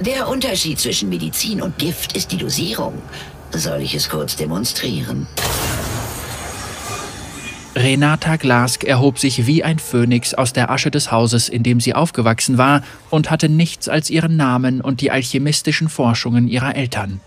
[0.00, 2.94] Der Unterschied zwischen Medizin und Gift ist die Dosierung.
[3.52, 5.26] Soll ich es kurz demonstrieren?
[7.76, 11.94] Renata Glask erhob sich wie ein Phönix aus der Asche des Hauses, in dem sie
[11.94, 17.20] aufgewachsen war, und hatte nichts als ihren Namen und die alchemistischen Forschungen ihrer Eltern.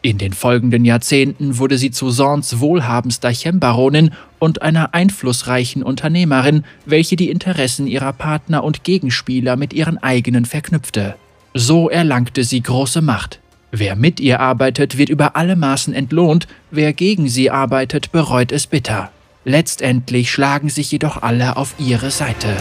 [0.00, 7.16] In den folgenden Jahrzehnten wurde sie zu Sorns wohlhabendster Chembaronin und einer einflussreichen Unternehmerin, welche
[7.16, 11.16] die Interessen ihrer Partner und Gegenspieler mit ihren eigenen verknüpfte.
[11.54, 13.38] So erlangte sie große Macht.
[13.70, 18.66] Wer mit ihr arbeitet, wird über alle Maßen entlohnt, wer gegen sie arbeitet, bereut es
[18.66, 19.10] bitter.
[19.44, 22.56] Letztendlich schlagen sich jedoch alle auf ihre Seite.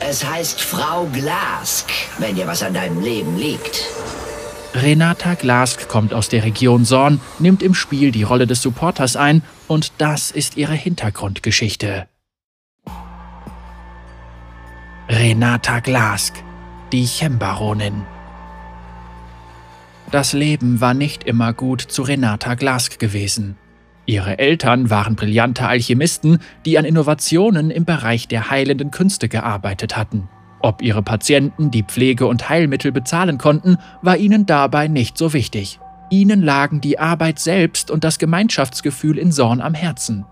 [0.00, 3.84] Es heißt Frau Glask, wenn dir was an deinem Leben liegt.
[4.74, 9.42] Renata Glask kommt aus der Region Sorn, nimmt im Spiel die Rolle des Supporters ein
[9.66, 12.06] und das ist ihre Hintergrundgeschichte.
[15.08, 16.34] Renata Glask,
[16.94, 18.04] die Chembaronin.
[20.12, 23.56] Das Leben war nicht immer gut zu Renata Glask gewesen.
[24.06, 30.28] Ihre Eltern waren brillante Alchemisten, die an Innovationen im Bereich der heilenden Künste gearbeitet hatten.
[30.60, 35.80] Ob ihre Patienten die Pflege und Heilmittel bezahlen konnten, war ihnen dabei nicht so wichtig.
[36.10, 40.26] Ihnen lagen die Arbeit selbst und das Gemeinschaftsgefühl in Sorn am Herzen.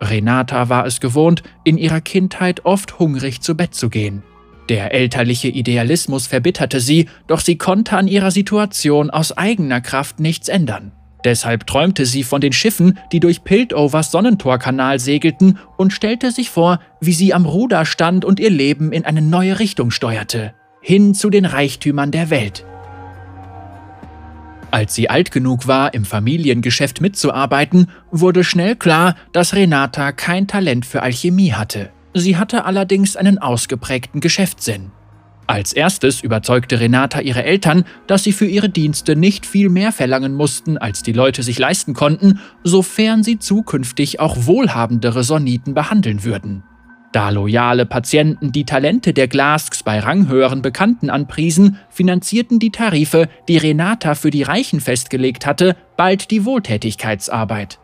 [0.00, 4.24] Renata war es gewohnt, in ihrer Kindheit oft hungrig zu Bett zu gehen.
[4.70, 10.48] Der elterliche Idealismus verbitterte sie, doch sie konnte an ihrer Situation aus eigener Kraft nichts
[10.48, 10.92] ändern.
[11.24, 16.78] Deshalb träumte sie von den Schiffen, die durch Piltovers Sonnentorkanal segelten und stellte sich vor,
[17.00, 21.30] wie sie am Ruder stand und ihr Leben in eine neue Richtung steuerte, hin zu
[21.30, 22.64] den Reichtümern der Welt.
[24.70, 30.86] Als sie alt genug war, im Familiengeschäft mitzuarbeiten, wurde schnell klar, dass Renata kein Talent
[30.86, 31.90] für Alchemie hatte.
[32.14, 34.90] Sie hatte allerdings einen ausgeprägten Geschäftssinn.
[35.46, 40.34] Als erstes überzeugte Renata ihre Eltern, dass sie für ihre Dienste nicht viel mehr verlangen
[40.34, 46.62] mussten, als die Leute sich leisten konnten, sofern sie zukünftig auch wohlhabendere Soniten behandeln würden.
[47.12, 53.56] Da loyale Patienten die Talente der Glasks bei ranghöheren Bekannten anpriesen, finanzierten die Tarife, die
[53.56, 57.80] Renata für die Reichen festgelegt hatte, bald die Wohltätigkeitsarbeit.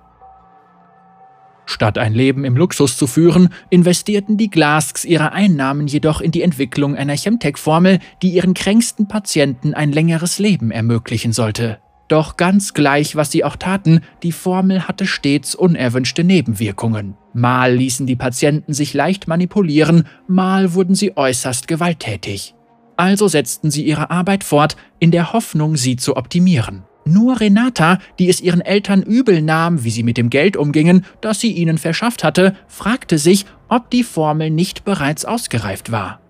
[1.66, 6.42] Statt ein Leben im Luxus zu führen, investierten die Glasks ihre Einnahmen jedoch in die
[6.42, 11.78] Entwicklung einer Chemtech-Formel, die ihren kränksten Patienten ein längeres Leben ermöglichen sollte.
[12.08, 17.16] Doch ganz gleich, was sie auch taten, die Formel hatte stets unerwünschte Nebenwirkungen.
[17.34, 22.54] Mal ließen die Patienten sich leicht manipulieren, mal wurden sie äußerst gewalttätig.
[22.96, 26.84] Also setzten sie ihre Arbeit fort, in der Hoffnung, sie zu optimieren.
[27.06, 31.40] Nur Renata, die es ihren Eltern übel nahm, wie sie mit dem Geld umgingen, das
[31.40, 36.20] sie ihnen verschafft hatte, fragte sich, ob die Formel nicht bereits ausgereift war.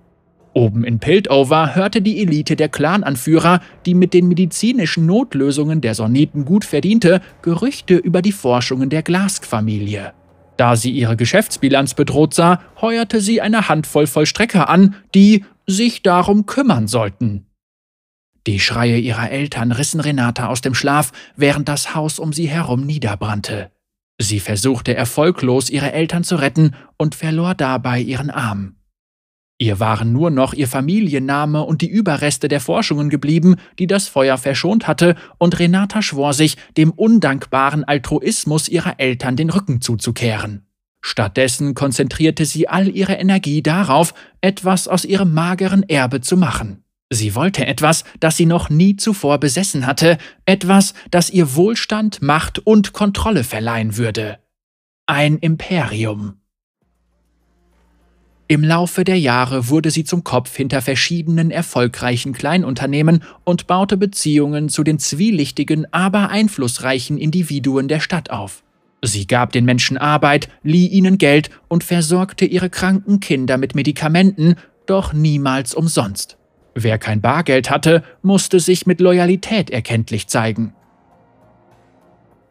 [0.53, 6.45] Oben in Piltover hörte die Elite der Clananführer, die mit den medizinischen Notlösungen der Soniten
[6.45, 10.13] gut verdiente, Gerüchte über die Forschungen der Glask-Familie.
[10.59, 16.45] Da sie ihre Geschäftsbilanz bedroht sah, heuerte sie eine Handvoll Vollstrecker an, die sich darum
[16.45, 17.46] kümmern sollten.
[18.47, 22.87] Die Schreie ihrer Eltern rissen Renata aus dem Schlaf, während das Haus um sie herum
[22.87, 23.73] niederbrannte.
[24.19, 28.77] Sie versuchte erfolglos, ihre Eltern zu retten und verlor dabei ihren Arm.
[29.59, 34.37] Ihr waren nur noch ihr Familienname und die Überreste der Forschungen geblieben, die das Feuer
[34.37, 40.67] verschont hatte, und Renata schwor sich, dem undankbaren Altruismus ihrer Eltern den Rücken zuzukehren.
[41.01, 46.85] Stattdessen konzentrierte sie all ihre Energie darauf, etwas aus ihrem mageren Erbe zu machen.
[47.11, 52.59] Sie wollte etwas, das sie noch nie zuvor besessen hatte, etwas, das ihr Wohlstand, Macht
[52.67, 54.39] und Kontrolle verleihen würde.
[55.07, 56.41] Ein Imperium.
[58.49, 64.69] Im Laufe der Jahre wurde sie zum Kopf hinter verschiedenen erfolgreichen Kleinunternehmen und baute Beziehungen
[64.69, 68.63] zu den zwielichtigen, aber einflussreichen Individuen der Stadt auf.
[69.03, 74.57] Sie gab den Menschen Arbeit, lieh ihnen Geld und versorgte ihre kranken Kinder mit Medikamenten,
[74.87, 76.37] doch niemals umsonst.
[76.79, 80.75] Wer kein Bargeld hatte, musste sich mit Loyalität erkenntlich zeigen.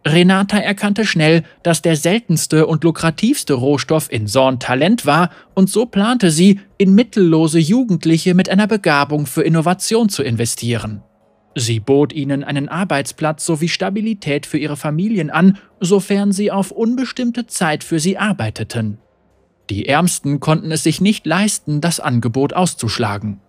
[0.03, 5.85] Renata erkannte schnell, dass der seltenste und lukrativste Rohstoff in Sorn Talent war, und so
[5.85, 11.03] plante sie, in mittellose Jugendliche mit einer Begabung für Innovation zu investieren.
[11.53, 17.45] Sie bot ihnen einen Arbeitsplatz sowie Stabilität für ihre Familien an, sofern sie auf unbestimmte
[17.45, 18.97] Zeit für sie arbeiteten.
[19.69, 23.39] Die Ärmsten konnten es sich nicht leisten, das Angebot auszuschlagen.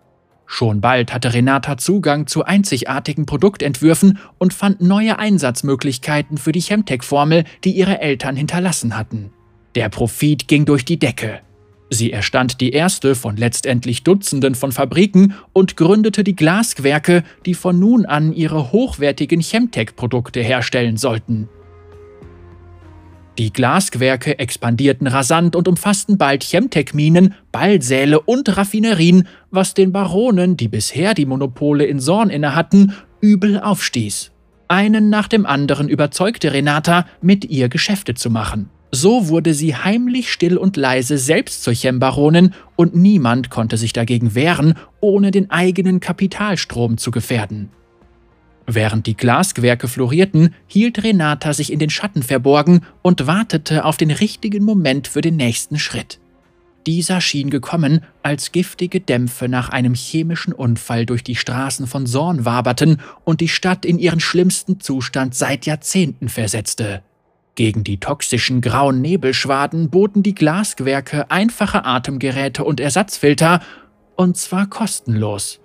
[0.46, 7.44] Schon bald hatte Renata Zugang zu einzigartigen Produktentwürfen und fand neue Einsatzmöglichkeiten für die Chemtech-Formel,
[7.64, 9.32] die ihre Eltern hinterlassen hatten.
[9.74, 11.40] Der Profit ging durch die Decke.
[11.90, 17.78] Sie erstand die erste von letztendlich Dutzenden von Fabriken und gründete die Glaswerke, die von
[17.78, 21.48] nun an ihre hochwertigen Chemtech-Produkte herstellen sollten.
[23.38, 30.68] Die Glasgewerke expandierten rasant und umfassten bald Chemtech-Minen, Ballsäle und Raffinerien, was den Baronen, die
[30.68, 34.32] bisher die Monopole in Sorn innehatten, übel aufstieß.
[34.68, 38.70] Einen nach dem anderen überzeugte Renata, mit ihr Geschäfte zu machen.
[38.90, 44.34] So wurde sie heimlich still und leise selbst zur Chembaronin und niemand konnte sich dagegen
[44.34, 47.68] wehren, ohne den eigenen Kapitalstrom zu gefährden.
[48.66, 54.10] Während die Glasgewerke florierten, hielt Renata sich in den Schatten verborgen und wartete auf den
[54.10, 56.18] richtigen Moment für den nächsten Schritt.
[56.86, 62.44] Dieser schien gekommen, als giftige Dämpfe nach einem chemischen Unfall durch die Straßen von Sorn
[62.44, 67.02] waberten und die Stadt in ihren schlimmsten Zustand seit Jahrzehnten versetzte.
[67.56, 73.60] Gegen die toxischen grauen Nebelschwaden boten die Glasgewerke einfache Atemgeräte und Ersatzfilter,
[74.14, 75.58] und zwar kostenlos.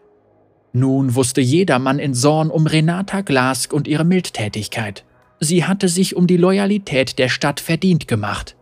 [0.74, 5.04] Nun wusste jedermann in Sorn um Renata Glask und ihre Mildtätigkeit.
[5.40, 8.56] Sie hatte sich um die Loyalität der Stadt verdient gemacht.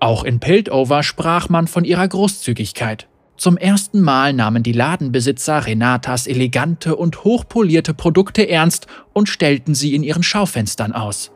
[0.00, 3.08] Auch in Piltover sprach man von ihrer Großzügigkeit.
[3.36, 9.94] Zum ersten Mal nahmen die Ladenbesitzer Renatas elegante und hochpolierte Produkte ernst und stellten sie
[9.94, 11.32] in ihren Schaufenstern aus.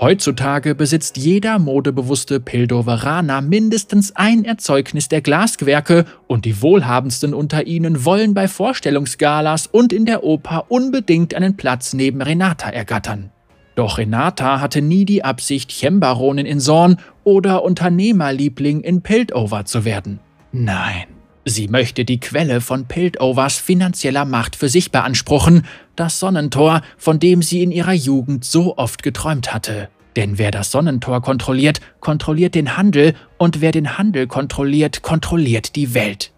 [0.00, 8.04] Heutzutage besitzt jeder modebewusste Pildoveraner mindestens ein Erzeugnis der Glasgewerke und die Wohlhabendsten unter ihnen
[8.04, 13.30] wollen bei Vorstellungsgalas und in der Oper unbedingt einen Platz neben Renata ergattern.
[13.76, 20.18] Doch Renata hatte nie die Absicht, Chembaronin in Sorn oder Unternehmerliebling in Piltover zu werden.
[20.50, 21.04] Nein,
[21.44, 27.42] sie möchte die Quelle von Piltovers finanzieller Macht für sich beanspruchen, das Sonnentor, von dem
[27.42, 29.88] sie in ihrer Jugend so oft geträumt hatte.
[30.16, 35.94] Denn wer das Sonnentor kontrolliert, kontrolliert den Handel, und wer den Handel kontrolliert, kontrolliert die
[35.94, 36.32] Welt.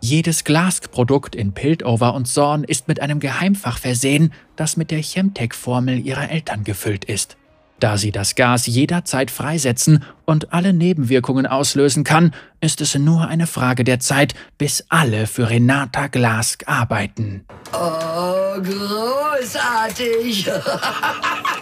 [0.00, 6.04] Jedes Glasprodukt in Piltover und Sorn ist mit einem Geheimfach versehen, das mit der Chemtech-Formel
[6.04, 7.36] ihrer Eltern gefüllt ist.
[7.82, 13.48] Da sie das Gas jederzeit freisetzen und alle Nebenwirkungen auslösen kann, ist es nur eine
[13.48, 17.44] Frage der Zeit, bis alle für Renata Glask arbeiten.
[17.72, 20.48] Oh, großartig!